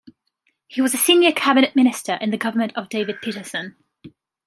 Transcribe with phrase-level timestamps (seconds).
[0.67, 3.75] He was a senior cabinet minister in the government of David Peterson.